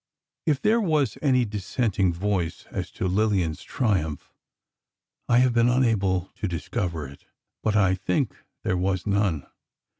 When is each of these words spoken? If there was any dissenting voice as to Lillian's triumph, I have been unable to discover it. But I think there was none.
If 0.47 0.59
there 0.63 0.81
was 0.81 1.19
any 1.21 1.45
dissenting 1.45 2.11
voice 2.11 2.65
as 2.71 2.89
to 2.93 3.07
Lillian's 3.07 3.61
triumph, 3.61 4.33
I 5.29 5.37
have 5.37 5.53
been 5.53 5.69
unable 5.69 6.31
to 6.37 6.47
discover 6.47 7.07
it. 7.07 7.25
But 7.61 7.75
I 7.75 7.93
think 7.93 8.35
there 8.63 8.77
was 8.77 9.05
none. 9.05 9.45